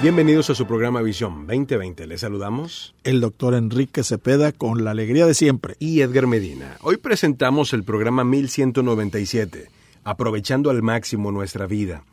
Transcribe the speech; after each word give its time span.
Bienvenidos 0.00 0.48
a 0.48 0.54
su 0.54 0.64
programa 0.64 1.02
Visión 1.02 1.48
2020. 1.48 2.06
Les 2.06 2.20
saludamos 2.20 2.94
el 3.02 3.20
doctor 3.20 3.54
Enrique 3.54 4.04
Cepeda 4.04 4.52
con 4.52 4.84
la 4.84 4.92
alegría 4.92 5.26
de 5.26 5.34
siempre. 5.34 5.74
y 5.80 6.02
Edgar 6.02 6.28
Medina. 6.28 6.76
Hoy 6.82 6.98
presentamos 6.98 7.72
el 7.72 7.82
programa 7.82 8.22
1197, 8.22 9.68
aprovechando 10.04 10.70
al 10.70 10.84
máximo 10.84 11.32
nuestra 11.32 11.66
vida. 11.66 12.04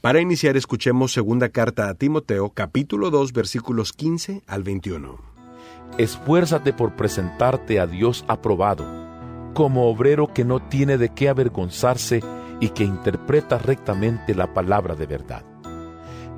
Para 0.00 0.20
iniciar, 0.20 0.56
escuchemos 0.56 1.12
segunda 1.12 1.48
carta 1.48 1.88
a 1.88 1.94
Timoteo, 1.94 2.50
capítulo 2.50 3.10
2, 3.10 3.32
versículos 3.32 3.92
15 3.92 4.42
al 4.46 4.62
21. 4.62 5.18
Esfuérzate 5.98 6.72
por 6.72 6.94
presentarte 6.94 7.80
a 7.80 7.88
Dios 7.88 8.24
aprobado, 8.28 8.84
como 9.54 9.90
obrero 9.90 10.32
que 10.32 10.44
no 10.44 10.60
tiene 10.62 10.98
de 10.98 11.08
qué 11.08 11.28
avergonzarse 11.28 12.22
y 12.60 12.68
que 12.68 12.84
interpreta 12.84 13.58
rectamente 13.58 14.36
la 14.36 14.54
palabra 14.54 14.94
de 14.94 15.06
verdad. 15.06 15.53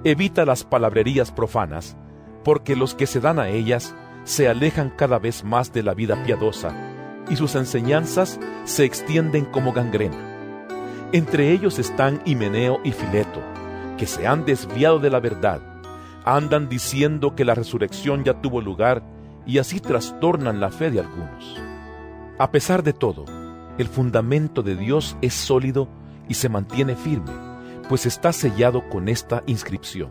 Evita 0.05 0.45
las 0.45 0.65
palabrerías 0.65 1.33
profanas, 1.33 1.97
porque 2.45 2.77
los 2.77 2.95
que 2.95 3.07
se 3.07 3.21
dan 3.21 3.39
a 3.39 3.49
ellas 3.49 3.95
se 4.25 4.49
alejan 4.49 4.91
cada 4.91 5.19
vez 5.19 5.45
más 5.45 5.73
de 5.73 5.83
la 5.83 5.95
vida 5.95 6.23
piadosa, 6.25 6.75
y 7.29 7.37
sus 7.37 7.55
enseñanzas 7.55 8.39
se 8.65 8.85
extienden 8.85 9.45
como 9.45 9.73
gangrena. 9.73 10.17
Entre 11.13 11.53
ellos 11.53 11.79
están 11.79 12.21
Himeneo 12.25 12.81
y 12.85 12.93
Fileto, 12.93 13.41
que 13.97 14.07
se 14.07 14.27
han 14.27 14.45
desviado 14.45 14.99
de 14.99 15.11
la 15.11 15.21
verdad, 15.21 15.61
andan 16.25 16.69
diciendo 16.69 17.35
que 17.35 17.45
la 17.45 17.55
resurrección 17.55 18.25
ya 18.25 18.41
tuvo 18.41 18.61
lugar 18.61 19.03
y 19.47 19.59
así 19.59 19.81
trastornan 19.81 20.61
la 20.61 20.71
fe 20.71 20.91
de 20.91 21.01
algunos. 21.01 21.57
A 22.39 22.51
pesar 22.51 22.83
de 22.83 22.93
todo, 22.93 23.25
el 23.79 23.87
fundamento 23.87 24.63
de 24.63 24.77
Dios 24.77 25.17
es 25.23 25.35
sólido 25.35 25.89
y 26.29 26.35
se 26.35 26.49
mantiene 26.49 26.97
firme, 26.97 27.33
pues 27.89 28.07
está 28.07 28.33
sellado 28.33 28.89
con 28.89 29.09
esta 29.09 29.43
inscripción. 29.47 30.11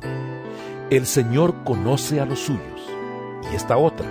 El 0.89 1.05
Señor 1.05 1.63
conoce 1.63 2.19
a 2.19 2.25
los 2.25 2.39
suyos. 2.39 2.61
Y 3.51 3.55
esta 3.55 3.77
otra, 3.77 4.07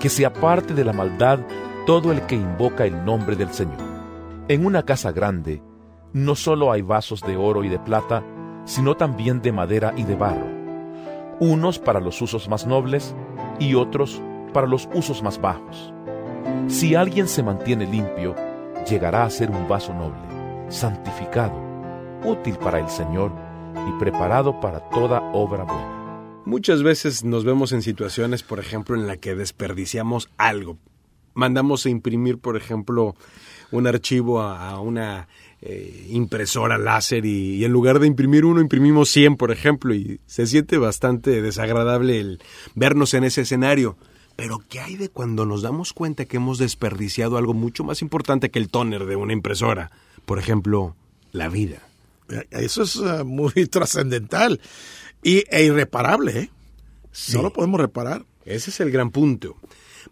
que 0.00 0.08
se 0.08 0.26
aparte 0.26 0.74
de 0.74 0.84
la 0.84 0.92
maldad 0.92 1.40
todo 1.86 2.12
el 2.12 2.22
que 2.22 2.34
invoca 2.34 2.86
el 2.86 3.04
nombre 3.04 3.36
del 3.36 3.50
Señor. 3.52 3.78
En 4.48 4.64
una 4.64 4.84
casa 4.84 5.12
grande, 5.12 5.62
no 6.12 6.34
solo 6.34 6.72
hay 6.72 6.82
vasos 6.82 7.20
de 7.22 7.36
oro 7.36 7.64
y 7.64 7.68
de 7.68 7.78
plata, 7.78 8.22
sino 8.64 8.96
también 8.96 9.42
de 9.42 9.52
madera 9.52 9.92
y 9.96 10.04
de 10.04 10.14
barro, 10.14 10.46
unos 11.40 11.78
para 11.78 12.00
los 12.00 12.20
usos 12.22 12.48
más 12.48 12.66
nobles 12.66 13.14
y 13.58 13.74
otros 13.74 14.22
para 14.52 14.66
los 14.66 14.88
usos 14.94 15.22
más 15.22 15.40
bajos. 15.40 15.92
Si 16.68 16.94
alguien 16.94 17.28
se 17.28 17.42
mantiene 17.42 17.86
limpio, 17.86 18.34
llegará 18.88 19.24
a 19.24 19.30
ser 19.30 19.50
un 19.50 19.68
vaso 19.68 19.92
noble, 19.92 20.20
santificado, 20.68 21.54
útil 22.24 22.56
para 22.56 22.80
el 22.80 22.88
Señor 22.88 23.32
y 23.88 23.98
preparado 23.98 24.60
para 24.60 24.80
toda 24.90 25.20
obra 25.32 25.64
buena. 25.64 25.94
Muchas 26.44 26.82
veces 26.82 27.24
nos 27.24 27.44
vemos 27.44 27.72
en 27.72 27.82
situaciones, 27.82 28.42
por 28.42 28.60
ejemplo, 28.60 28.96
en 28.96 29.06
la 29.06 29.16
que 29.16 29.34
desperdiciamos 29.34 30.28
algo. 30.36 30.76
Mandamos 31.34 31.86
a 31.86 31.90
imprimir, 31.90 32.38
por 32.38 32.56
ejemplo, 32.56 33.16
un 33.70 33.86
archivo 33.86 34.42
a, 34.42 34.78
una 34.80 35.28
eh, 35.62 36.08
impresora 36.10 36.78
láser 36.78 37.24
y, 37.24 37.56
y 37.56 37.64
en 37.64 37.72
lugar 37.72 37.98
de 37.98 38.06
imprimir 38.06 38.44
uno, 38.44 38.60
imprimimos 38.60 39.08
100, 39.08 39.36
por 39.36 39.50
ejemplo, 39.50 39.94
y 39.94 40.20
se 40.26 40.46
siente 40.46 40.78
bastante 40.78 41.42
desagradable 41.42 42.20
el 42.20 42.40
vernos 42.74 43.14
en 43.14 43.24
ese 43.24 43.40
escenario. 43.40 43.96
Pero 44.36 44.60
¿qué 44.68 44.80
hay 44.80 44.96
de 44.96 45.08
cuando 45.08 45.46
nos 45.46 45.62
damos 45.62 45.92
cuenta 45.92 46.24
que 46.24 46.36
hemos 46.36 46.58
desperdiciado 46.58 47.36
algo 47.36 47.54
mucho 47.54 47.84
más 47.84 48.02
importante 48.02 48.50
que 48.50 48.58
el 48.58 48.68
tóner 48.68 49.06
de 49.06 49.16
una 49.16 49.32
impresora? 49.32 49.92
Por 50.26 50.38
ejemplo, 50.38 50.96
la 51.32 51.48
vida. 51.48 51.82
Eso 52.50 52.82
es 52.82 52.96
eh, 52.96 53.24
muy 53.24 53.52
trascendental 53.70 54.60
y, 55.22 55.44
e 55.50 55.64
irreparable. 55.64 56.38
¿eh? 56.38 56.50
Sí. 57.12 57.36
No 57.36 57.42
lo 57.42 57.52
podemos 57.52 57.80
reparar. 57.80 58.24
Ese 58.44 58.70
es 58.70 58.80
el 58.80 58.90
gran 58.90 59.10
punto. 59.10 59.56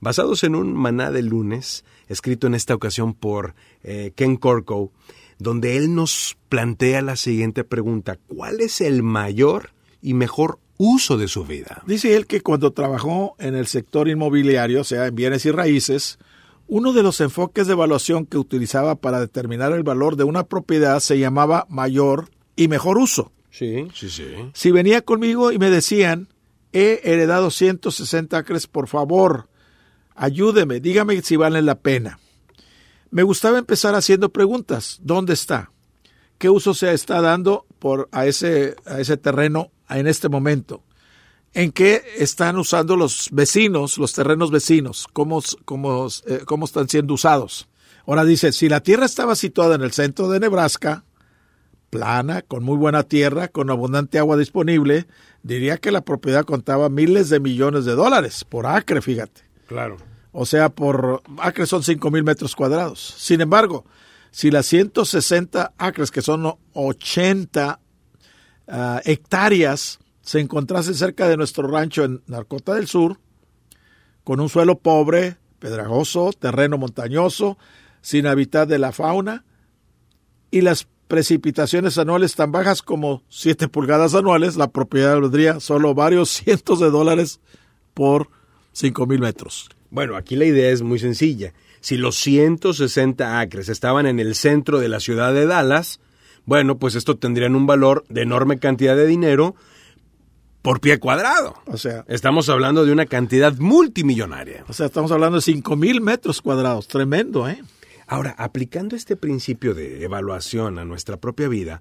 Basados 0.01 0.43
en 0.45 0.55
un 0.55 0.73
maná 0.75 1.11
de 1.11 1.23
lunes, 1.23 1.85
escrito 2.09 2.47
en 2.47 2.55
esta 2.55 2.75
ocasión 2.75 3.15
por 3.15 3.55
eh, 3.83 4.13
Ken 4.17 4.37
Corco, 4.37 4.91
donde 5.39 5.77
él 5.77 5.95
nos 5.95 6.37
plantea 6.49 7.03
la 7.03 7.17
siguiente 7.17 7.65
pregunta, 7.65 8.19
¿cuál 8.27 8.61
es 8.61 8.81
el 8.81 9.03
mayor 9.03 9.71
y 10.01 10.15
mejor 10.15 10.59
uso 10.79 11.19
de 11.19 11.29
su 11.29 11.45
vida? 11.45 11.83
Dice 11.87 12.17
él 12.17 12.27
que 12.27 12.41
cuando 12.41 12.73
trabajó 12.73 13.37
en 13.39 13.55
el 13.55 13.67
sector 13.67 14.09
inmobiliario, 14.09 14.81
o 14.81 14.85
sea, 14.85 15.07
en 15.07 15.15
bienes 15.15 15.45
y 15.47 15.51
raíces, 15.51 16.19
uno 16.75 16.95
de 16.95 17.03
los 17.03 17.21
enfoques 17.21 17.67
de 17.67 17.75
evaluación 17.75 18.25
que 18.25 18.39
utilizaba 18.39 18.95
para 18.95 19.21
determinar 19.21 19.73
el 19.73 19.83
valor 19.83 20.17
de 20.17 20.25
una 20.25 20.45
propiedad 20.45 21.01
se 21.01 21.19
llamaba 21.19 21.67
mayor 21.69 22.31
y 22.57 22.69
mejor 22.69 22.97
uso. 22.97 23.31
Sí, 23.51 23.89
sí, 23.93 24.09
sí. 24.09 24.25
Si 24.55 24.71
venía 24.71 25.03
conmigo 25.03 25.53
y 25.53 25.59
me 25.59 25.69
decían, 25.69 26.29
he 26.73 27.03
heredado 27.05 27.51
160 27.51 28.39
acres, 28.39 28.67
por 28.69 28.89
favor, 28.89 29.51
ayúdeme, 30.15 30.81
dígame 30.81 31.21
si 31.21 31.37
valen 31.37 31.67
la 31.67 31.79
pena. 31.79 32.21
Me 33.11 33.23
gustaba 33.23 33.59
empezar 33.59 33.95
haciendo 33.95 34.31
preguntas. 34.31 34.99
¿Dónde 35.03 35.35
está? 35.35 35.73
¿Qué 36.39 36.49
uso 36.49 36.73
se 36.73 36.95
está 36.95 37.21
dando 37.21 37.67
por 37.81 38.09
a 38.13 38.25
ese, 38.25 38.77
a 38.87 38.99
ese 38.99 39.19
terreno 39.19 39.73
en 39.91 40.07
este 40.07 40.31
momento? 40.31 40.83
¿En 41.55 41.71
qué 41.71 42.03
están 42.17 42.57
usando 42.57 42.97
los 42.97 43.29
vecinos, 43.31 43.99
los 43.99 44.15
terrenos 44.15 44.51
vecinos? 44.51 45.07
¿Cómo, 45.13 45.43
cómo, 45.65 46.09
eh, 46.27 46.41
cómo 46.47 46.65
están 46.65 46.89
siendo 46.89 47.15
usados? 47.15 47.69
Ahora 48.07 48.25
dice, 48.25 48.53
si 48.53 48.69
la 48.69 48.81
tierra 48.81 49.05
estaba 49.05 49.37
situada 49.37 49.75
en 49.75 49.83
el 49.83 49.93
centro 49.93 50.29
de 50.31 50.41
Nebraska, 50.41 51.05
plana, 51.91 52.41
con 52.41 52.65
muy 52.65 52.79
buena 52.79 53.03
tierra, 53.03 53.49
con 53.49 53.69
abundante 53.69 54.19
agua 54.19 54.39
disponible, 54.39 55.07
diría 55.43 55.77
que 55.77 55.93
la 55.93 56.01
propiedad 56.01 56.45
contaba 56.45 56.89
miles 56.89 57.29
de 57.29 57.39
millones 57.39 57.85
de 57.85 57.93
dólares 57.93 58.45
por 58.45 58.67
acre, 58.67 59.03
fíjate. 59.03 59.43
Claro. 59.67 59.99
O 60.33 60.47
sea, 60.47 60.71
por 60.71 61.23
acre 61.39 61.67
son 61.67 61.83
5 61.83 62.11
mil 62.11 62.25
metros 62.25 62.57
cuadrados. 62.57 63.15
Sin 63.19 63.43
embargo, 63.43 63.85
si 64.31 64.51
las 64.51 64.65
160 64.67 65.75
acres, 65.77 66.11
que 66.11 66.23
son 66.23 66.55
80 66.73 67.79
uh, 68.67 68.73
hectáreas, 69.05 69.99
se 70.23 70.41
encontrasen 70.41 70.95
cerca 70.95 71.29
de 71.29 71.37
nuestro 71.37 71.69
rancho 71.69 72.05
en 72.05 72.23
Narcota 72.27 72.75
del 72.75 72.87
Sur, 72.87 73.19
con 74.25 74.41
un 74.41 74.49
suelo 74.49 74.79
pobre, 74.79 75.37
pedragoso, 75.59 76.33
terreno 76.33 76.79
montañoso, 76.79 77.59
sin 78.01 78.27
hábitat 78.27 78.69
de 78.69 78.79
la 78.79 78.93
fauna, 78.93 79.45
y 80.51 80.61
las 80.61 80.87
precipitaciones 81.09 81.99
anuales 81.99 82.35
tan 82.35 82.53
bajas 82.53 82.83
como 82.83 83.23
7 83.29 83.69
pulgadas 83.69 84.15
anuales, 84.15 84.57
la 84.57 84.71
propiedad 84.71 85.21
valdría 85.21 85.61
solo 85.61 85.95
varios 85.95 86.31
cientos 86.45 86.81
de 86.81 86.91
dólares 86.91 87.41
por 87.93 88.31
5 88.73 89.07
mil 89.07 89.21
metros. 89.21 89.69
Bueno, 89.91 90.17
aquí 90.17 90.37
la 90.37 90.47
idea 90.47 90.71
es 90.71 90.83
muy 90.83 90.99
sencilla. 90.99 91.53
Si 91.81 91.97
los 91.97 92.17
160 92.17 93.41
acres 93.41 93.69
estaban 93.69 94.07
en 94.07 94.21
el 94.21 94.35
centro 94.35 94.79
de 94.79 94.89
la 94.89 95.01
ciudad 95.01 95.35
de 95.35 95.47
Dallas, 95.47 96.01
bueno, 96.47 96.79
pues 96.79 96.95
esto 96.95 97.19
tendrían 97.19 97.55
un 97.55 97.67
valor 97.67 98.05
de 98.09 98.23
enorme 98.23 98.59
cantidad 98.59 98.97
de 98.97 99.07
dinero 99.07 99.55
por 100.63 100.81
pie 100.81 100.99
cuadrado. 100.99 101.55
O 101.67 101.77
sea, 101.77 102.05
Estamos 102.09 102.49
hablando 102.49 102.85
de 102.85 102.93
una 102.93 103.07
cantidad 103.07 103.55
multimillonaria. 103.59 104.65
o 104.69 104.73
sea 104.73 104.87
estamos 104.87 105.11
hablando 105.13 105.37
de 105.37 105.43
5 105.43 105.77
mil 105.77 106.01
metros 106.01 106.41
cuadrados. 106.41 106.89
Tremendo, 106.89 107.49
¿eh? 107.49 107.63
Ahora, 108.07 108.35
aplicando 108.39 108.95
este 108.97 109.17
principio 109.17 109.75
de 109.75 110.05
evaluación 110.05 110.79
a 110.79 110.85
nuestra 110.85 111.17
propia 111.17 111.49
vida, 111.49 111.81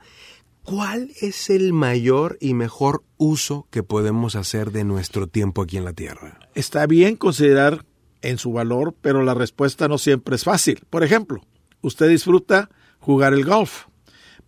¿cuál 0.63 1.12
es 1.22 1.50
el 1.50 1.74
mayor 1.74 2.38
y 2.39 2.54
mejor 2.54 3.04
uso 3.18 3.68
que 3.69 3.83
podemos 3.83 4.36
hacer 4.36 4.72
de 4.72 4.83
nuestro 4.83 5.28
tiempo 5.28 5.62
aquí 5.62 5.78
en 5.78 5.86
la 5.86 5.94
Tierra? 5.94 6.39
Está 6.56 6.86
bien 6.88 7.16
considerar 7.18 7.86
en 8.22 8.38
su 8.38 8.54
valor, 8.54 8.95
pero 9.01 9.24
la 9.24 9.33
respuesta 9.33 9.88
no 9.88 9.98
siempre 9.98 10.36
es 10.36 10.44
fácil. 10.44 10.83
Por 10.89 11.04
ejemplo, 11.04 11.42
usted 11.81 12.07
disfruta 12.07 12.69
jugar 13.00 13.33
el 13.33 13.44
golf, 13.44 13.88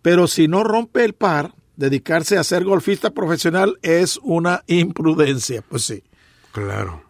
pero 0.00 0.26
si 0.26 0.48
no 0.48 0.64
rompe 0.64 1.04
el 1.04 1.12
par, 1.12 1.54
dedicarse 1.76 2.38
a 2.38 2.44
ser 2.44 2.64
golfista 2.64 3.10
profesional 3.10 3.78
es 3.82 4.18
una 4.22 4.62
imprudencia. 4.66 5.62
Pues 5.68 5.84
sí. 5.84 6.02
Claro. 6.52 7.02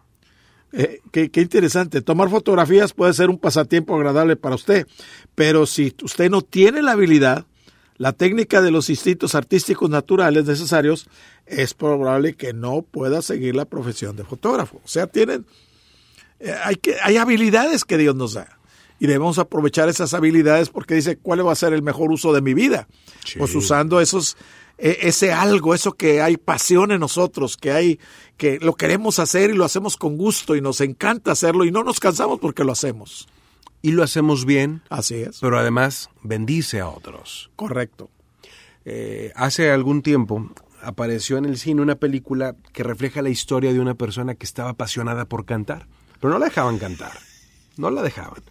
Eh, 0.71 1.01
qué, 1.11 1.29
qué, 1.29 1.41
interesante. 1.41 2.01
Tomar 2.01 2.29
fotografías 2.29 2.93
puede 2.93 3.13
ser 3.13 3.29
un 3.29 3.37
pasatiempo 3.37 3.95
agradable 3.95 4.35
para 4.35 4.55
usted, 4.55 4.87
pero 5.33 5.65
si 5.65 5.95
usted 6.03 6.29
no 6.29 6.41
tiene 6.41 6.81
la 6.81 6.91
habilidad, 6.91 7.45
la 7.97 8.11
técnica 8.11 8.61
de 8.61 8.71
los 8.71 8.89
instintos 8.89 9.35
artísticos 9.35 9.89
naturales 9.89 10.45
necesarios, 10.45 11.07
es 11.45 11.73
probable 11.73 12.33
que 12.33 12.53
no 12.53 12.81
pueda 12.81 13.21
seguir 13.21 13.55
la 13.55 13.65
profesión 13.65 14.15
de 14.15 14.25
fotógrafo. 14.25 14.81
O 14.83 14.87
sea, 14.87 15.07
tienen 15.07 15.45
Eh, 16.39 16.53
hay, 16.63 16.75
que, 16.75 16.97
hay 17.01 17.17
habilidades 17.17 17.85
que 17.85 17.97
Dios 17.97 18.15
nos 18.15 18.33
da. 18.33 18.59
Y 18.99 19.07
debemos 19.07 19.39
aprovechar 19.39 19.89
esas 19.89 20.13
habilidades 20.13 20.69
porque 20.69 20.95
dice, 20.95 21.17
¿cuál 21.17 21.45
va 21.45 21.51
a 21.51 21.55
ser 21.55 21.73
el 21.73 21.81
mejor 21.81 22.11
uso 22.11 22.31
de 22.33 22.41
mi 22.41 22.53
vida? 22.53 22.87
Pues 23.37 23.53
usando 23.55 23.99
esos, 23.99 24.37
e, 24.77 24.99
ese 25.01 25.33
algo, 25.33 25.73
eso 25.73 25.93
que 25.93 26.21
hay 26.21 26.37
pasión 26.37 26.91
en 26.91 27.01
nosotros, 27.01 27.57
que 27.57 27.71
hay, 27.71 27.99
que 28.37 28.59
lo 28.59 28.75
queremos 28.75 29.19
hacer 29.19 29.49
y 29.49 29.53
lo 29.53 29.65
hacemos 29.65 29.97
con 29.97 30.17
gusto 30.17 30.55
y 30.55 30.61
nos 30.61 30.79
encanta 30.81 31.31
hacerlo 31.31 31.65
y 31.65 31.71
no 31.71 31.83
nos 31.83 31.99
cansamos 31.99 32.39
porque 32.39 32.63
lo 32.63 32.71
hacemos. 32.71 33.27
Y 33.81 33.91
lo 33.91 34.01
hacemos 34.01 34.45
bien. 34.45 34.81
Así 34.89 35.15
es. 35.15 35.39
Pero 35.41 35.59
además 35.59 36.09
bendice 36.23 36.79
a 36.79 36.89
otros. 36.89 37.51
Correcto. 37.55 38.09
Eh, 38.85 39.31
hace 39.35 39.71
algún 39.71 40.01
tiempo 40.01 40.49
apareció 40.81 41.37
en 41.37 41.45
el 41.45 41.57
cine 41.57 41.81
una 41.81 41.95
película 41.95 42.55
que 42.71 42.83
refleja 42.83 43.21
la 43.21 43.29
historia 43.29 43.73
de 43.73 43.79
una 43.79 43.95
persona 43.95 44.35
que 44.35 44.45
estaba 44.45 44.71
apasionada 44.71 45.25
por 45.25 45.45
cantar, 45.45 45.87
pero 46.21 46.33
no 46.33 46.39
la 46.39 46.45
dejaban 46.45 46.77
cantar, 46.77 47.13
no 47.77 47.89
la 47.89 48.03
dejaban. 48.03 48.43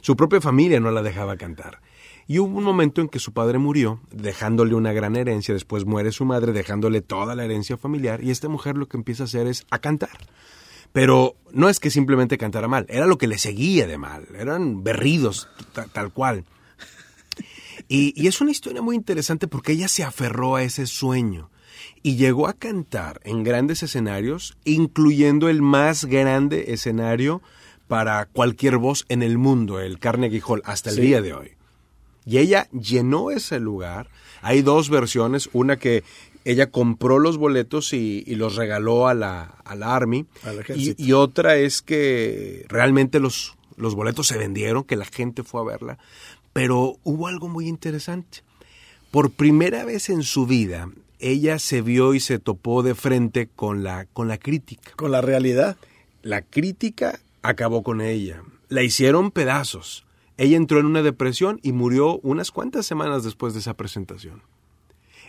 Su 0.00 0.16
propia 0.16 0.40
familia 0.40 0.80
no 0.80 0.90
la 0.90 1.02
dejaba 1.02 1.36
cantar. 1.36 1.80
Y 2.26 2.38
hubo 2.38 2.58
un 2.58 2.64
momento 2.64 3.00
en 3.00 3.08
que 3.08 3.18
su 3.18 3.32
padre 3.32 3.58
murió, 3.58 4.00
dejándole 4.12 4.74
una 4.74 4.92
gran 4.92 5.16
herencia, 5.16 5.52
después 5.52 5.84
muere 5.84 6.12
su 6.12 6.24
madre, 6.24 6.52
dejándole 6.52 7.00
toda 7.00 7.34
la 7.34 7.44
herencia 7.44 7.76
familiar, 7.76 8.22
y 8.22 8.30
esta 8.30 8.48
mujer 8.48 8.76
lo 8.76 8.86
que 8.86 8.96
empieza 8.96 9.24
a 9.24 9.26
hacer 9.26 9.46
es 9.46 9.66
a 9.70 9.80
cantar. 9.80 10.16
Pero 10.92 11.34
no 11.52 11.68
es 11.68 11.80
que 11.80 11.90
simplemente 11.90 12.38
cantara 12.38 12.68
mal, 12.68 12.86
era 12.88 13.06
lo 13.06 13.18
que 13.18 13.26
le 13.26 13.38
seguía 13.38 13.86
de 13.86 13.98
mal, 13.98 14.26
eran 14.36 14.84
berridos 14.84 15.48
tal 15.92 16.12
cual. 16.12 16.44
Y, 17.88 18.28
es 18.28 18.40
una 18.40 18.52
historia 18.52 18.82
muy 18.82 18.94
interesante 18.94 19.48
porque 19.48 19.72
ella 19.72 19.88
se 19.88 20.04
aferró 20.04 20.54
a 20.54 20.62
ese 20.62 20.86
sueño 20.86 21.50
y 22.04 22.14
llegó 22.14 22.46
a 22.46 22.52
cantar 22.52 23.20
en 23.24 23.42
grandes 23.42 23.82
escenarios, 23.82 24.56
incluyendo 24.64 25.48
el 25.48 25.60
más 25.60 26.04
grande 26.04 26.72
escenario 26.72 27.42
para 27.90 28.26
cualquier 28.26 28.76
voz 28.76 29.04
en 29.08 29.24
el 29.24 29.36
mundo, 29.36 29.80
el 29.80 29.98
Carnegie 29.98 30.40
Hall, 30.46 30.62
hasta 30.64 30.90
el 30.90 30.96
día 31.00 31.20
de 31.20 31.34
hoy. 31.34 31.50
Y 32.24 32.38
ella 32.38 32.68
llenó 32.70 33.32
ese 33.32 33.58
lugar. 33.58 34.08
Hay 34.42 34.62
dos 34.62 34.90
versiones, 34.90 35.50
una 35.52 35.76
que 35.76 36.04
ella 36.44 36.70
compró 36.70 37.18
los 37.18 37.36
boletos 37.36 37.92
y, 37.92 38.24
los 38.36 38.54
regaló 38.54 39.08
a 39.08 39.14
la, 39.14 39.56
a 39.64 39.74
la 39.74 39.96
Army. 39.96 40.26
Y, 40.72 41.04
y, 41.04 41.14
otra 41.14 41.56
es 41.56 41.82
que 41.82 42.64
realmente 42.68 43.18
los, 43.18 43.56
los 43.76 43.96
boletos 43.96 44.28
se 44.28 44.38
vendieron, 44.38 44.84
que 44.84 44.94
la 44.94 45.06
gente 45.06 45.42
fue 45.42 45.60
a 45.60 45.64
verla. 45.64 45.98
Pero 46.52 46.96
hubo 47.02 47.26
algo 47.26 47.48
muy 47.48 47.66
interesante. 47.66 48.44
Por 49.10 49.32
primera 49.32 49.84
vez 49.84 50.10
en 50.10 50.22
su 50.22 50.46
vida, 50.46 50.88
ella 51.18 51.58
se 51.58 51.82
vio 51.82 52.14
y 52.14 52.20
se 52.20 52.38
topó 52.38 52.84
de 52.84 52.94
frente 52.94 53.48
con 53.48 53.82
la, 53.82 54.04
con 54.12 54.28
la 54.28 54.38
crítica. 54.38 54.92
Con 54.94 55.10
la 55.10 55.22
realidad. 55.22 55.76
La 56.22 56.42
crítica 56.42 57.18
acabó 57.42 57.82
con 57.82 58.00
ella. 58.00 58.42
La 58.68 58.82
hicieron 58.82 59.30
pedazos. 59.30 60.06
Ella 60.36 60.56
entró 60.56 60.80
en 60.80 60.86
una 60.86 61.02
depresión 61.02 61.60
y 61.62 61.72
murió 61.72 62.18
unas 62.20 62.50
cuantas 62.50 62.86
semanas 62.86 63.24
después 63.24 63.52
de 63.52 63.60
esa 63.60 63.74
presentación. 63.74 64.42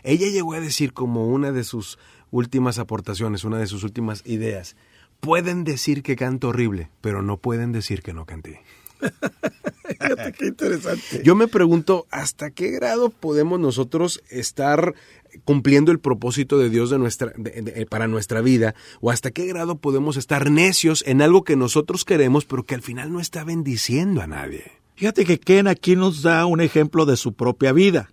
Ella 0.04 0.28
llegó 0.28 0.54
a 0.54 0.60
decir 0.60 0.94
como 0.94 1.28
una 1.28 1.52
de 1.52 1.63
sus 1.63 2.00
últimas 2.31 2.80
aportaciones, 2.80 3.44
una 3.44 3.58
de 3.58 3.68
sus 3.68 3.84
últimas 3.84 4.24
ideas, 4.25 4.75
pueden 5.19 5.63
decir 5.63 6.02
que 6.02 6.16
canto 6.16 6.50
horrible, 6.50 6.90
pero 7.02 7.22
no 7.22 7.38
pueden 7.38 7.72
decir 7.72 8.02
que 8.02 8.13
no 8.13 8.25
canté. 8.25 8.62
qué 10.38 10.48
interesante. 10.48 11.22
Yo 11.24 11.36
me 11.36 11.48
pregunto, 11.48 12.08
¿hasta 12.10 12.52
qué 12.52 12.72
grado 12.72 13.10
podemos 13.10 13.60
nosotros 13.60 14.24
estar 14.30 14.96
cumpliendo 15.44 15.92
el 15.92 16.00
propósito 16.00 16.57
de 16.57 16.69
Dios 16.69 16.89
de 16.89 17.00
nuestra, 17.00 17.33
eh, 17.45 17.86
para 17.89 18.07
nuestra 18.07 18.42
vida? 18.42 18.75
¿O 19.00 19.12
hasta 19.12 19.31
qué 19.31 19.45
grado 19.45 19.78
podemos 19.78 20.18
estar 20.18 20.50
necios 20.50 21.04
en 21.07 21.22
algo 21.22 21.44
que 21.44 21.56
nosotros 21.56 22.06
queremos, 22.06 22.45
pero 22.45 22.63
que 22.63 22.75
al 22.75 22.81
final 22.81 23.12
no 23.12 23.19
está 23.19 23.44
bendiciendo 23.44 24.22
a 24.22 24.28
nadie? 24.28 24.72
Fíjate 24.95 25.25
que 25.25 25.39
Ken 25.39 25.68
aquí 25.68 25.95
nos 25.95 26.22
da 26.22 26.45
un 26.45 26.62
ejemplo 26.62 27.06
de 27.06 27.18
su 27.18 27.33
propia 27.33 27.72
vida. 27.72 28.12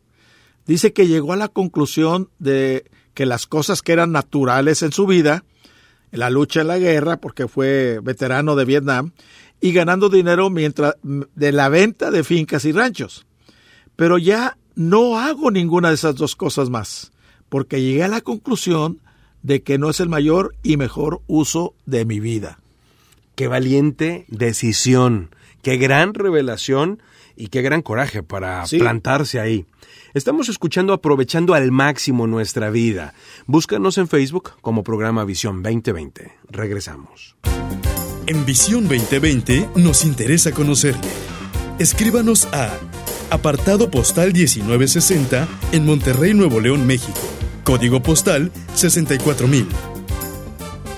Dice 0.66 0.92
que 0.92 1.06
llegó 1.06 1.32
a 1.32 1.36
la 1.36 1.48
conclusión 1.48 2.30
de 2.38 2.84
que 3.14 3.26
las 3.26 3.46
cosas 3.46 3.82
que 3.82 3.92
eran 3.92 4.12
naturales 4.12 4.82
en 4.82 4.92
su 4.92 5.06
vida, 5.06 5.44
la 6.12 6.30
lucha 6.30 6.60
en 6.60 6.68
la 6.68 6.78
guerra, 6.78 7.18
porque 7.18 7.48
fue 7.48 8.00
veterano 8.02 8.56
de 8.56 8.64
Vietnam, 8.64 9.12
y 9.60 9.72
ganando 9.72 10.08
dinero 10.08 10.50
mientras 10.50 10.94
de 11.02 11.52
la 11.52 11.68
venta 11.68 12.10
de 12.10 12.24
fincas 12.24 12.64
y 12.64 12.72
ranchos. 12.72 13.26
Pero 13.96 14.18
ya 14.18 14.56
no 14.78 15.18
hago 15.18 15.50
ninguna 15.50 15.88
de 15.88 15.96
esas 15.96 16.14
dos 16.14 16.36
cosas 16.36 16.70
más, 16.70 17.10
porque 17.48 17.82
llegué 17.82 18.04
a 18.04 18.08
la 18.08 18.20
conclusión 18.20 19.00
de 19.42 19.60
que 19.64 19.76
no 19.76 19.90
es 19.90 19.98
el 19.98 20.08
mayor 20.08 20.54
y 20.62 20.76
mejor 20.76 21.20
uso 21.26 21.74
de 21.84 22.04
mi 22.04 22.20
vida. 22.20 22.60
Qué 23.34 23.48
valiente 23.48 24.24
decisión, 24.28 25.34
qué 25.62 25.78
gran 25.78 26.14
revelación 26.14 27.02
y 27.34 27.48
qué 27.48 27.60
gran 27.60 27.82
coraje 27.82 28.22
para 28.22 28.64
plantarse 28.66 29.40
ahí. 29.40 29.66
Estamos 30.14 30.48
escuchando 30.48 30.92
aprovechando 30.92 31.54
al 31.54 31.72
máximo 31.72 32.28
nuestra 32.28 32.70
vida. 32.70 33.14
Búscanos 33.46 33.98
en 33.98 34.06
Facebook 34.06 34.52
como 34.60 34.84
programa 34.84 35.24
Visión 35.24 35.60
2020. 35.60 36.32
Regresamos. 36.50 37.34
En 38.26 38.46
Visión 38.46 38.84
2020 38.84 39.70
nos 39.74 40.04
interesa 40.04 40.52
conocerle. 40.52 41.10
Escríbanos 41.80 42.46
a 42.52 42.78
apartado 43.30 43.90
postal 43.90 44.32
1960 44.32 45.48
en 45.72 45.86
Monterrey, 45.86 46.34
Nuevo 46.34 46.60
León, 46.60 46.86
México. 46.86 47.20
Código 47.64 48.02
postal 48.02 48.50
64000. 48.74 49.66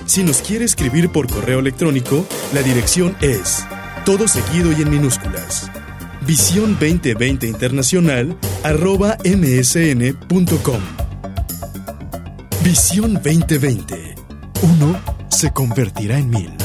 Si 0.05 0.23
nos 0.23 0.41
quiere 0.41 0.65
escribir 0.65 1.09
por 1.09 1.27
correo 1.27 1.59
electrónico, 1.59 2.25
la 2.53 2.61
dirección 2.61 3.15
es 3.21 3.65
todo 4.05 4.27
seguido 4.27 4.71
y 4.71 4.81
en 4.81 4.89
minúsculas. 4.89 5.71
Visión 6.25 6.77
2020 6.79 7.47
Internacional 7.47 8.37
arroba 8.63 9.17
msn.com. 9.23 10.81
Visión 12.63 13.13
2020. 13.15 14.15
Uno 14.61 14.99
se 15.29 15.51
convertirá 15.51 16.19
en 16.19 16.29
mil. 16.29 16.60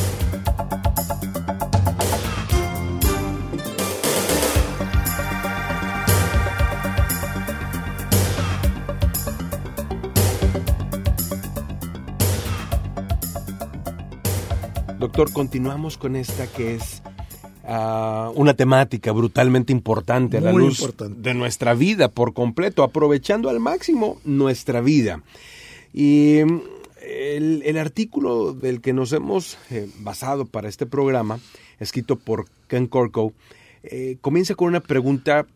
Doctor, 15.07 15.33
continuamos 15.33 15.97
con 15.99 16.17
esta 16.17 16.49
que 16.49 16.75
es 16.75 17.01
ah, 17.63 18.33
una 18.35 18.55
temática 18.55 19.13
brutalmente 19.13 19.73
importante 19.73 20.39
a 20.39 20.41
la 20.41 20.51
luz 20.51 20.85
de 20.99 21.33
nuestra 21.33 21.75
vida 21.75 22.09
por 22.09 22.35
completo, 22.35 22.83
aprovechando 22.83 23.49
al 23.49 23.61
máximo 23.61 24.19
nuestra 24.25 24.81
vida. 24.81 25.23
Y 25.95 26.41
mm, 26.45 26.61
el, 27.03 27.79
artículo 27.79 28.53
del 28.53 28.81
que 28.81 28.93
nos 28.93 29.13
hemos 29.13 29.59
eh, 29.71 29.89
basado 30.01 30.45
para 30.45 30.69
este 30.69 30.87
programa, 30.87 31.39
escrito 31.79 32.17
por 32.17 32.47
Ken 32.67 32.89
Corco, 32.89 33.33
eh, 33.85 34.17
comienza 34.21 34.57
con 34.57 34.67
una 34.67 34.81
pregunta 34.81 35.47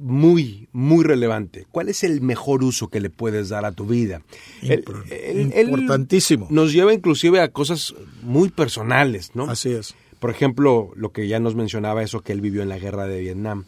muy, 0.00 0.68
muy 0.72 1.04
relevante. 1.04 1.66
¿Cuál 1.70 1.90
es 1.90 2.02
el 2.04 2.22
mejor 2.22 2.64
uso 2.64 2.88
que 2.88 3.00
le 3.00 3.10
puedes 3.10 3.50
dar 3.50 3.64
a 3.64 3.72
tu 3.72 3.86
vida? 3.86 4.22
Importantísimo. 4.62 6.48
nos 6.50 6.72
lleva 6.72 6.94
inclusive 6.94 7.40
a 7.40 7.52
cosas 7.52 7.94
muy 8.22 8.48
personales, 8.48 9.32
¿no? 9.34 9.44
Así 9.44 9.70
es. 9.70 9.94
Por 10.18 10.30
ejemplo, 10.30 10.90
lo 10.96 11.12
que 11.12 11.28
ya 11.28 11.38
nos 11.38 11.54
mencionaba, 11.54 12.02
eso 12.02 12.22
que 12.22 12.32
él 12.32 12.40
vivió 12.40 12.62
en 12.62 12.68
la 12.70 12.78
guerra 12.78 13.06
de 13.06 13.20
Vietnam. 13.20 13.64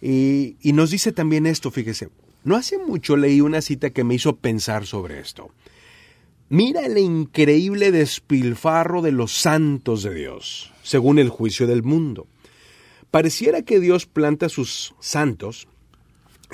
Y, 0.00 0.56
y 0.60 0.72
nos 0.72 0.90
dice 0.90 1.12
también 1.12 1.46
esto, 1.46 1.70
fíjese, 1.70 2.08
no 2.44 2.56
hace 2.56 2.78
mucho 2.78 3.16
leí 3.16 3.40
una 3.40 3.60
cita 3.60 3.90
que 3.90 4.04
me 4.04 4.14
hizo 4.14 4.36
pensar 4.36 4.86
sobre 4.86 5.20
esto. 5.20 5.50
Mira 6.48 6.84
el 6.84 6.98
increíble 6.98 7.90
despilfarro 7.90 9.02
de 9.02 9.12
los 9.12 9.32
santos 9.32 10.02
de 10.02 10.14
Dios, 10.14 10.72
según 10.82 11.18
el 11.18 11.28
juicio 11.30 11.66
del 11.66 11.82
mundo. 11.82 12.26
Pareciera 13.10 13.62
que 13.62 13.80
Dios 13.80 14.06
planta 14.06 14.48
sus 14.48 14.94
santos 15.00 15.68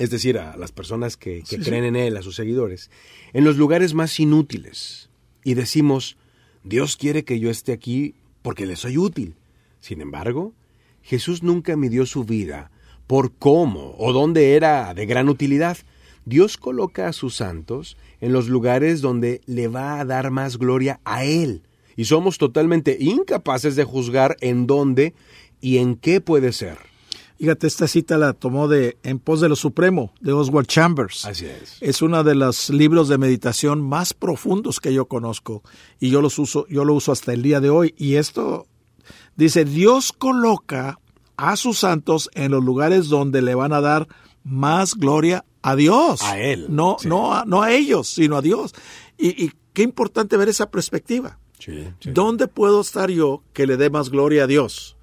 es 0.01 0.09
decir, 0.09 0.39
a 0.39 0.57
las 0.57 0.71
personas 0.71 1.15
que, 1.15 1.43
creen 1.63 1.83
en 1.83 1.95
Él, 1.95 2.17
a 2.17 2.23
sus 2.23 2.35
seguidores, 2.35 2.89
en 3.33 3.43
los 3.43 3.57
lugares 3.57 3.93
más 3.93 4.19
inútiles. 4.19 5.11
Y 5.43 5.53
decimos, 5.53 6.17
Dios 6.63 6.97
quiere 6.97 7.23
que 7.23 7.39
yo 7.39 7.51
esté 7.51 7.71
aquí 7.71 8.15
porque 8.41 8.65
le 8.65 8.77
soy 8.77 8.97
útil. 8.97 9.35
Sin 9.79 10.01
embargo, 10.01 10.53
Jesús 11.03 11.43
nunca 11.43 11.75
midió 11.75 12.07
su 12.07 12.23
vida 12.23 12.71
por 13.05 13.31
cómo 13.31 13.93
o 13.99 14.11
dónde 14.11 14.55
era 14.55 14.91
de 14.95 15.05
gran 15.05 15.29
utilidad. 15.29 15.77
Dios 16.25 16.57
coloca 16.57 17.07
a 17.07 17.13
sus 17.13 17.35
santos 17.35 17.95
en 18.21 18.33
los 18.33 18.49
lugares 18.49 19.01
donde 19.01 19.41
le 19.45 19.67
va 19.67 19.99
a 19.99 20.05
dar 20.05 20.31
más 20.31 20.57
gloria 20.57 20.99
a 21.05 21.25
Él. 21.25 21.61
Y 21.95 22.05
somos 22.05 22.39
totalmente 22.39 22.97
incapaces 22.99 23.75
de 23.75 23.83
juzgar 23.83 24.35
en 24.41 24.65
dónde 24.65 25.13
y 25.61 25.77
en 25.77 25.95
qué 25.95 26.21
puede 26.21 26.53
ser. 26.53 26.90
Fíjate, 27.41 27.65
esta 27.65 27.87
cita 27.87 28.19
la 28.19 28.33
tomó 28.33 28.67
de 28.67 28.99
En 29.01 29.17
pos 29.17 29.41
de 29.41 29.49
lo 29.49 29.55
supremo, 29.55 30.13
de 30.21 30.31
Oswald 30.31 30.67
Chambers. 30.67 31.25
Así 31.25 31.47
es. 31.47 31.77
Es 31.81 32.03
uno 32.03 32.23
de 32.23 32.35
los 32.35 32.69
libros 32.69 33.09
de 33.09 33.17
meditación 33.17 33.81
más 33.81 34.13
profundos 34.13 34.79
que 34.79 34.93
yo 34.93 35.07
conozco 35.07 35.63
y 35.99 36.11
yo 36.11 36.21
los 36.21 36.37
uso, 36.37 36.67
yo 36.69 36.85
lo 36.85 36.93
uso 36.93 37.11
hasta 37.11 37.33
el 37.33 37.41
día 37.41 37.59
de 37.59 37.71
hoy. 37.71 37.95
Y 37.97 38.15
esto 38.17 38.67
Dice, 39.35 39.65
Dios 39.65 40.13
coloca 40.13 40.99
a 41.35 41.55
sus 41.55 41.79
santos 41.79 42.29
en 42.35 42.51
los 42.51 42.63
lugares 42.63 43.07
donde 43.07 43.41
le 43.41 43.55
van 43.55 43.73
a 43.73 43.81
dar 43.81 44.07
más 44.43 44.93
gloria 44.93 45.43
a 45.63 45.75
Dios. 45.75 46.21
A 46.21 46.37
Él. 46.39 46.67
No, 46.69 46.97
Sí. 46.99 47.07
no, 47.07 47.33
a, 47.33 47.43
no 47.45 47.63
a 47.63 47.71
ellos, 47.71 48.07
sino 48.07 48.37
a 48.37 48.41
Dios. 48.43 48.73
Y, 49.17 49.29
y 49.45 49.51
qué 49.73 49.81
importante 49.81 50.37
ver 50.37 50.49
esa 50.49 50.69
perspectiva. 50.69 51.39
Sí, 51.57 51.87
sí. 51.99 52.11
¿Dónde 52.11 52.47
puedo 52.47 52.81
estar 52.81 53.09
yo 53.09 53.41
que 53.53 53.65
le 53.65 53.77
dé 53.77 53.89
más 53.89 54.09
gloria 54.11 54.43
a 54.43 54.47
Dios? 54.47 54.95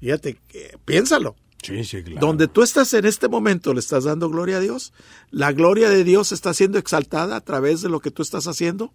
Fíjate, 0.00 0.38
piénsalo. 0.84 1.36
Sí, 1.66 1.84
sí, 1.84 2.02
claro. 2.02 2.20
Donde 2.26 2.48
tú 2.48 2.62
estás 2.62 2.92
en 2.94 3.04
este 3.04 3.28
momento, 3.28 3.72
¿le 3.74 3.80
estás 3.80 4.04
dando 4.04 4.28
gloria 4.30 4.56
a 4.58 4.60
Dios? 4.60 4.92
¿La 5.30 5.52
gloria 5.52 5.88
de 5.88 6.04
Dios 6.04 6.32
está 6.32 6.54
siendo 6.54 6.78
exaltada 6.78 7.36
a 7.36 7.40
través 7.40 7.82
de 7.82 7.88
lo 7.88 8.00
que 8.00 8.10
tú 8.10 8.22
estás 8.22 8.46
haciendo? 8.46 8.92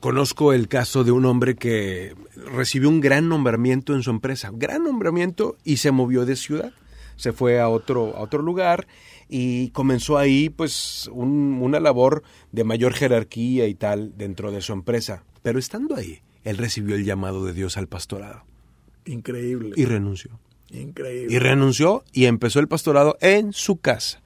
Conozco 0.00 0.52
el 0.52 0.68
caso 0.68 1.04
de 1.04 1.10
un 1.10 1.24
hombre 1.24 1.56
que 1.56 2.14
recibió 2.36 2.88
un 2.88 3.00
gran 3.00 3.28
nombramiento 3.28 3.94
en 3.94 4.02
su 4.02 4.10
empresa, 4.10 4.50
gran 4.52 4.84
nombramiento 4.84 5.56
y 5.64 5.78
se 5.78 5.90
movió 5.90 6.26
de 6.26 6.36
ciudad. 6.36 6.72
Se 7.16 7.32
fue 7.32 7.60
a 7.60 7.68
otro, 7.70 8.14
a 8.14 8.20
otro 8.20 8.42
lugar 8.42 8.86
y 9.28 9.70
comenzó 9.70 10.18
ahí 10.18 10.50
pues 10.50 11.08
un- 11.12 11.58
una 11.62 11.80
labor 11.80 12.22
de 12.52 12.62
mayor 12.62 12.92
jerarquía 12.92 13.66
y 13.66 13.74
tal 13.74 14.16
dentro 14.18 14.52
de 14.52 14.60
su 14.60 14.74
empresa. 14.74 15.24
Pero 15.42 15.58
estando 15.58 15.96
ahí, 15.96 16.20
él 16.44 16.58
recibió 16.58 16.94
el 16.94 17.04
llamado 17.04 17.44
de 17.46 17.54
Dios 17.54 17.78
al 17.78 17.88
pastorado 17.88 18.44
Increíble. 19.06 19.72
y 19.76 19.86
renunció. 19.86 20.38
Increíble. 20.70 21.34
Y 21.34 21.38
renunció 21.38 22.04
y 22.12 22.26
empezó 22.26 22.60
el 22.60 22.68
pastorado 22.68 23.16
en 23.20 23.52
su 23.52 23.78
casa. 23.78 24.20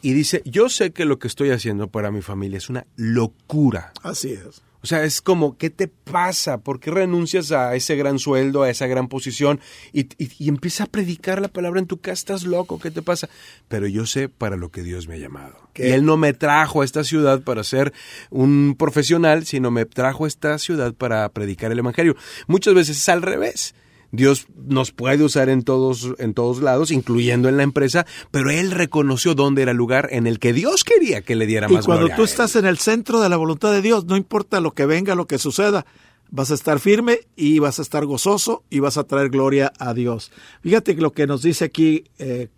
Y 0.00 0.12
dice, 0.12 0.42
yo 0.44 0.68
sé 0.68 0.92
que 0.92 1.04
lo 1.04 1.18
que 1.18 1.26
estoy 1.26 1.50
haciendo 1.50 1.88
para 1.88 2.10
mi 2.10 2.22
familia 2.22 2.58
es 2.58 2.68
una 2.68 2.86
locura. 2.96 3.92
Así 4.02 4.32
es. 4.32 4.62
O 4.80 4.86
sea, 4.86 5.02
es 5.02 5.20
como, 5.20 5.58
¿qué 5.58 5.70
te 5.70 5.88
pasa? 5.88 6.58
¿Por 6.58 6.78
qué 6.78 6.92
renuncias 6.92 7.50
a 7.50 7.74
ese 7.74 7.96
gran 7.96 8.20
sueldo, 8.20 8.62
a 8.62 8.70
esa 8.70 8.86
gran 8.86 9.08
posición 9.08 9.58
y, 9.92 10.02
y, 10.22 10.30
y 10.38 10.48
empieza 10.48 10.84
a 10.84 10.86
predicar 10.86 11.40
la 11.40 11.48
palabra 11.48 11.80
en 11.80 11.86
tu 11.86 11.98
casa? 11.98 12.12
¿Estás 12.12 12.44
loco? 12.44 12.78
¿Qué 12.78 12.92
te 12.92 13.02
pasa? 13.02 13.28
Pero 13.66 13.88
yo 13.88 14.06
sé 14.06 14.28
para 14.28 14.56
lo 14.56 14.70
que 14.70 14.84
Dios 14.84 15.08
me 15.08 15.14
ha 15.14 15.18
llamado. 15.18 15.56
¿Qué? 15.72 15.88
Y 15.88 15.92
Él 15.92 16.04
no 16.04 16.16
me 16.16 16.32
trajo 16.32 16.82
a 16.82 16.84
esta 16.84 17.02
ciudad 17.02 17.42
para 17.42 17.64
ser 17.64 17.92
un 18.30 18.76
profesional, 18.78 19.46
sino 19.46 19.72
me 19.72 19.84
trajo 19.84 20.26
a 20.26 20.28
esta 20.28 20.56
ciudad 20.58 20.94
para 20.94 21.28
predicar 21.30 21.72
el 21.72 21.80
Evangelio. 21.80 22.14
Muchas 22.46 22.74
veces 22.74 22.98
es 22.98 23.08
al 23.08 23.22
revés. 23.22 23.74
Dios 24.10 24.46
nos 24.56 24.90
puede 24.90 25.22
usar 25.22 25.48
en 25.50 25.62
todos, 25.62 26.14
en 26.18 26.32
todos 26.32 26.62
lados, 26.62 26.90
incluyendo 26.90 27.48
en 27.48 27.58
la 27.58 27.62
empresa, 27.62 28.06
pero 28.30 28.50
Él 28.50 28.70
reconoció 28.70 29.34
dónde 29.34 29.62
era 29.62 29.72
el 29.72 29.76
lugar 29.76 30.08
en 30.12 30.26
el 30.26 30.38
que 30.38 30.52
Dios 30.52 30.82
quería 30.82 31.20
que 31.20 31.36
le 31.36 31.46
diera 31.46 31.66
Y 31.68 31.74
más 31.74 31.84
cuando 31.84 32.06
gloria 32.06 32.16
tú 32.16 32.24
estás 32.24 32.56
en 32.56 32.64
el 32.64 32.78
centro 32.78 33.20
de 33.20 33.28
la 33.28 33.36
voluntad 33.36 33.70
de 33.70 33.82
Dios, 33.82 34.06
no 34.06 34.16
importa 34.16 34.60
lo 34.60 34.72
que 34.72 34.86
venga, 34.86 35.14
lo 35.14 35.26
que 35.26 35.38
suceda, 35.38 35.84
vas 36.30 36.50
a 36.50 36.54
estar 36.54 36.80
firme 36.80 37.20
y 37.36 37.58
vas 37.58 37.78
a 37.78 37.82
estar 37.82 38.06
gozoso 38.06 38.64
y 38.70 38.80
vas 38.80 38.96
a 38.96 39.04
traer 39.04 39.28
gloria 39.28 39.72
a 39.78 39.92
Dios. 39.92 40.32
Fíjate 40.62 40.94
lo 40.94 41.12
que 41.12 41.26
nos 41.26 41.42
dice 41.42 41.66
aquí 41.66 42.04
eh, 42.18 42.48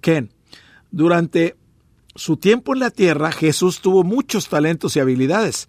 Ken. 0.00 0.30
Durante 0.90 1.56
su 2.14 2.36
tiempo 2.36 2.72
en 2.72 2.80
la 2.80 2.90
tierra, 2.90 3.32
Jesús 3.32 3.80
tuvo 3.80 4.04
muchos 4.04 4.48
talentos 4.48 4.96
y 4.96 5.00
habilidades, 5.00 5.68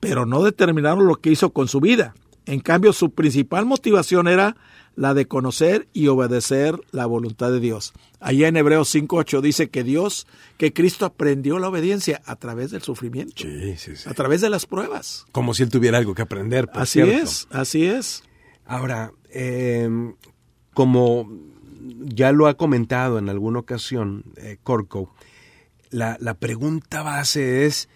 pero 0.00 0.24
no 0.24 0.42
determinaron 0.42 1.06
lo 1.06 1.16
que 1.16 1.30
hizo 1.30 1.52
con 1.52 1.68
su 1.68 1.80
vida. 1.80 2.14
En 2.46 2.60
cambio, 2.60 2.92
su 2.92 3.10
principal 3.12 3.66
motivación 3.66 4.26
era 4.28 4.56
la 4.96 5.14
de 5.14 5.26
conocer 5.26 5.88
y 5.92 6.08
obedecer 6.08 6.78
la 6.90 7.06
voluntad 7.06 7.50
de 7.50 7.60
Dios. 7.60 7.92
Allá 8.20 8.48
en 8.48 8.56
Hebreos 8.56 8.94
5.8 8.94 9.40
dice 9.40 9.70
que 9.70 9.84
Dios, 9.84 10.26
que 10.58 10.72
Cristo 10.72 11.06
aprendió 11.06 11.58
la 11.58 11.68
obediencia 11.68 12.20
a 12.26 12.36
través 12.36 12.70
del 12.72 12.82
sufrimiento, 12.82 13.42
Sí, 13.42 13.76
sí, 13.78 13.96
sí. 13.96 14.08
a 14.08 14.12
través 14.12 14.40
de 14.42 14.50
las 14.50 14.66
pruebas. 14.66 15.24
Como 15.32 15.54
si 15.54 15.62
Él 15.62 15.70
tuviera 15.70 15.98
algo 15.98 16.14
que 16.14 16.22
aprender. 16.22 16.68
por 16.68 16.82
Así 16.82 17.00
cierto. 17.02 17.22
es, 17.24 17.48
así 17.50 17.86
es. 17.86 18.22
Ahora, 18.66 19.12
eh, 19.30 19.88
como 20.74 21.30
ya 22.04 22.32
lo 22.32 22.46
ha 22.46 22.54
comentado 22.56 23.18
en 23.18 23.28
alguna 23.28 23.60
ocasión 23.60 24.24
eh, 24.36 24.58
Corco, 24.62 25.14
la, 25.90 26.16
la 26.20 26.34
pregunta 26.34 27.02
base 27.02 27.66
es, 27.66 27.88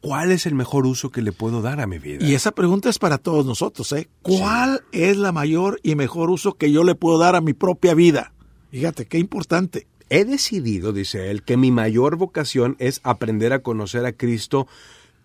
¿cuál 0.00 0.32
es 0.32 0.46
el 0.46 0.54
mejor 0.54 0.86
uso 0.86 1.10
que 1.10 1.22
le 1.22 1.32
puedo 1.32 1.62
dar 1.62 1.80
a 1.80 1.86
mi 1.86 1.98
vida? 1.98 2.24
Y 2.24 2.34
esa 2.34 2.52
pregunta 2.52 2.88
es 2.88 2.98
para 2.98 3.18
todos 3.18 3.44
nosotros, 3.46 3.92
¿eh? 3.92 4.08
¿Cuál 4.22 4.82
es 4.92 5.16
la 5.16 5.32
mayor 5.32 5.80
y 5.82 5.94
mejor 5.94 6.30
uso 6.30 6.54
que 6.54 6.72
yo 6.72 6.84
le 6.84 6.94
puedo 6.94 7.18
dar 7.18 7.36
a 7.36 7.40
mi 7.40 7.52
propia 7.52 7.94
vida? 7.94 8.32
Fíjate, 8.70 9.06
qué 9.06 9.18
importante. 9.18 9.86
He 10.10 10.24
decidido, 10.24 10.92
dice 10.92 11.30
él, 11.30 11.42
que 11.42 11.56
mi 11.56 11.70
mayor 11.70 12.16
vocación 12.16 12.76
es 12.78 13.00
aprender 13.02 13.52
a 13.52 13.60
conocer 13.60 14.06
a 14.06 14.12
Cristo 14.12 14.66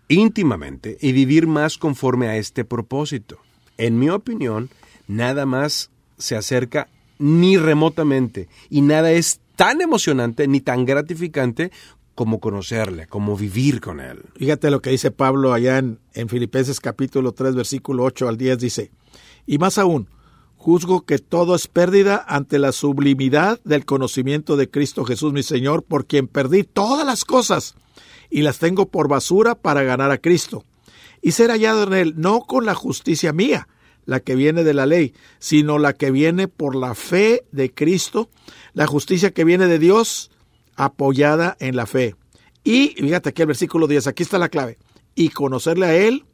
íntimamente 0.08 0.98
y 1.00 1.12
vivir 1.12 1.46
más 1.46 1.78
conforme 1.78 2.28
a 2.28 2.36
este 2.36 2.64
propósito. 2.64 3.38
En 3.78 3.98
mi 3.98 4.10
opinión, 4.10 4.68
nada 5.08 5.46
más 5.46 5.90
se 6.18 6.36
acerca 6.36 6.88
ni 7.18 7.56
remotamente 7.56 8.48
y 8.68 8.82
nada 8.82 9.12
es 9.12 9.40
tan 9.56 9.80
emocionante 9.80 10.48
ni 10.48 10.60
tan 10.60 10.84
gratificante 10.84 11.70
como 12.14 12.40
conocerle, 12.40 13.06
como 13.06 13.36
vivir 13.36 13.80
con 13.80 14.00
él. 14.00 14.24
Fíjate 14.36 14.70
lo 14.70 14.80
que 14.80 14.90
dice 14.90 15.10
Pablo 15.10 15.52
allá 15.52 15.78
en, 15.78 15.98
en 16.12 16.28
Filipenses 16.28 16.80
capítulo 16.80 17.32
3, 17.32 17.54
versículo 17.54 18.04
8 18.04 18.28
al 18.28 18.36
10, 18.36 18.58
dice, 18.58 18.90
y 19.46 19.58
más 19.58 19.78
aún, 19.78 20.08
juzgo 20.56 21.04
que 21.04 21.18
todo 21.18 21.54
es 21.54 21.68
pérdida 21.68 22.24
ante 22.26 22.58
la 22.58 22.72
sublimidad 22.72 23.60
del 23.64 23.84
conocimiento 23.84 24.56
de 24.56 24.70
Cristo 24.70 25.04
Jesús 25.04 25.32
mi 25.32 25.42
Señor, 25.42 25.82
por 25.82 26.06
quien 26.06 26.28
perdí 26.28 26.64
todas 26.64 27.04
las 27.04 27.24
cosas 27.24 27.74
y 28.30 28.42
las 28.42 28.58
tengo 28.58 28.88
por 28.88 29.08
basura 29.08 29.54
para 29.54 29.82
ganar 29.82 30.10
a 30.10 30.18
Cristo, 30.18 30.64
y 31.20 31.32
ser 31.32 31.50
hallado 31.50 31.84
en 31.84 31.92
él, 31.92 32.14
no 32.16 32.40
con 32.40 32.64
la 32.64 32.74
justicia 32.74 33.32
mía, 33.32 33.68
la 34.06 34.20
que 34.20 34.34
viene 34.34 34.64
de 34.64 34.74
la 34.74 34.86
ley, 34.86 35.14
sino 35.38 35.78
la 35.78 35.92
que 35.92 36.10
viene 36.10 36.48
por 36.48 36.76
la 36.76 36.94
fe 36.94 37.44
de 37.52 37.72
Cristo, 37.72 38.30
la 38.72 38.86
justicia 38.86 39.32
que 39.32 39.44
viene 39.44 39.66
de 39.66 39.78
Dios, 39.78 40.30
apoyada 40.76 41.56
en 41.60 41.76
la 41.76 41.86
fe. 41.86 42.16
Y 42.62 42.94
fíjate 42.96 43.30
aquí 43.30 43.42
el 43.42 43.48
versículo 43.48 43.86
10, 43.86 44.06
aquí 44.06 44.22
está 44.22 44.38
la 44.38 44.48
clave. 44.48 44.78
Y 45.14 45.28
conocerle 45.28 45.86
a 45.86 45.94
Él, 45.94 46.24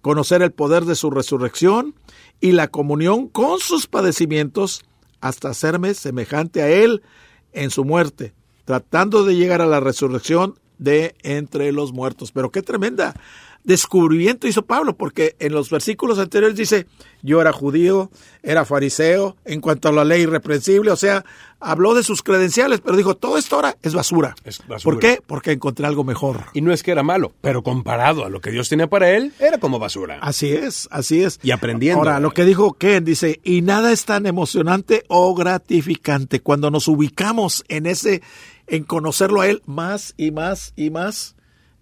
conocer 0.00 0.42
el 0.42 0.52
poder 0.52 0.84
de 0.84 0.94
su 0.94 1.10
resurrección 1.10 1.94
y 2.40 2.52
la 2.52 2.68
comunión 2.68 3.28
con 3.28 3.58
sus 3.58 3.86
padecimientos 3.86 4.84
hasta 5.20 5.50
hacerme 5.50 5.94
semejante 5.94 6.62
a 6.62 6.68
Él 6.68 7.02
en 7.52 7.70
su 7.70 7.84
muerte, 7.84 8.34
tratando 8.64 9.24
de 9.24 9.36
llegar 9.36 9.62
a 9.62 9.66
la 9.66 9.80
resurrección 9.80 10.58
de 10.78 11.14
entre 11.22 11.72
los 11.72 11.92
muertos. 11.92 12.32
Pero 12.32 12.50
qué 12.50 12.62
tremenda 12.62 13.14
descubrimiento 13.64 14.46
hizo 14.46 14.62
Pablo, 14.62 14.96
porque 14.96 15.34
en 15.38 15.52
los 15.52 15.70
versículos 15.70 16.18
anteriores 16.18 16.56
dice, 16.56 16.86
yo 17.22 17.40
era 17.40 17.52
judío, 17.52 18.10
era 18.42 18.64
fariseo, 18.64 19.36
en 19.44 19.60
cuanto 19.60 19.88
a 19.88 19.92
la 19.92 20.04
ley 20.04 20.22
irreprensible, 20.22 20.90
o 20.90 20.96
sea, 20.96 21.24
habló 21.60 21.94
de 21.94 22.02
sus 22.02 22.22
credenciales, 22.22 22.80
pero 22.80 22.96
dijo, 22.96 23.16
todo 23.16 23.38
esto 23.38 23.56
ahora 23.56 23.76
es 23.82 23.94
basura. 23.94 24.34
Es 24.44 24.58
basura. 24.68 24.82
¿Por 24.82 24.98
qué? 25.00 25.20
Porque 25.26 25.52
encontré 25.52 25.86
algo 25.86 26.04
mejor. 26.04 26.44
Y 26.52 26.60
no 26.60 26.72
es 26.72 26.82
que 26.82 26.90
era 26.90 27.02
malo, 27.02 27.32
pero 27.40 27.62
comparado 27.62 28.24
a 28.24 28.28
lo 28.28 28.40
que 28.40 28.50
Dios 28.50 28.68
tenía 28.68 28.88
para 28.88 29.10
él, 29.10 29.32
era 29.38 29.58
como 29.58 29.78
basura. 29.78 30.18
Así 30.20 30.50
es, 30.52 30.86
así 30.90 31.22
es. 31.22 31.40
Y 31.42 31.50
aprendiendo. 31.50 32.00
Ahora, 32.00 32.20
lo 32.20 32.32
que 32.32 32.44
dijo 32.44 32.74
Ken 32.74 33.04
dice, 33.04 33.40
y 33.42 33.62
nada 33.62 33.92
es 33.92 34.04
tan 34.04 34.26
emocionante 34.26 35.04
o 35.08 35.34
gratificante 35.34 36.40
cuando 36.40 36.70
nos 36.70 36.86
ubicamos 36.86 37.64
en 37.68 37.86
ese, 37.86 38.22
en 38.66 38.84
conocerlo 38.84 39.40
a 39.40 39.48
él 39.48 39.62
más 39.64 40.12
y 40.18 40.30
más 40.30 40.74
y 40.76 40.90
más, 40.90 41.34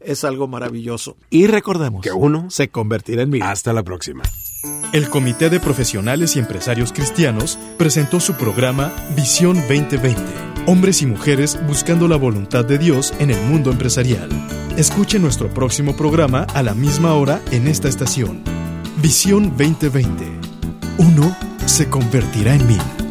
es 0.05 0.25
algo 0.25 0.49
maravilloso. 0.49 1.17
Y 1.31 1.47
recordemos 1.47 2.03
Que 2.03 2.13
uno 2.13 2.51
se 2.51 2.69
convertirá 2.69 3.23
en 3.23 3.31
mí. 3.31 3.41
Hasta 3.43 3.73
la 3.73 3.83
próxima. 3.83 4.23
El 4.93 5.09
Comité 5.09 5.51
de 5.51 5.59
Profesionales 5.59 6.37
y 6.37 6.39
Empresarios 6.39 6.93
Cristianos 6.93 7.59
presentó 7.79 8.21
su 8.21 8.35
programa 8.35 8.93
Visión 9.17 9.57
2020. 9.57 10.21
Hombres 10.67 11.03
y 11.03 11.07
mujeres 11.07 11.59
buscando 11.67 12.07
la 12.07 12.17
voluntad 12.17 12.65
de 12.65 12.79
Dios 12.79 13.13
en 13.19 13.31
el 13.31 13.41
mundo 13.47 13.73
empresarial. 13.73 14.29
Escuche 14.77 15.19
nuestro 15.19 15.53
próximo 15.53 15.97
programa 15.97 16.47
a 16.55 16.63
la 16.63 16.75
misma 16.75 17.15
hora 17.15 17.43
en 17.51 17.67
esta 17.67 17.89
estación. 17.89 18.45
Visión 19.03 19.49
2020. 19.57 20.25
Uno 20.99 21.37
se 21.67 21.89
convertirá 21.89 22.55
en 22.55 22.67
mil. 22.69 23.02